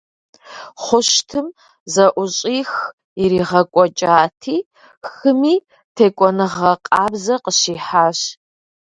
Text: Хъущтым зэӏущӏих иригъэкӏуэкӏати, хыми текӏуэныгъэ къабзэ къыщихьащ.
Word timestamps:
Хъущтым 0.83 1.47
зэӏущӏих 1.93 2.71
иригъэкӏуэкӏати, 3.21 4.57
хыми 5.11 5.55
текӏуэныгъэ 5.95 6.71
къабзэ 6.87 7.35
къыщихьащ. 7.43 8.19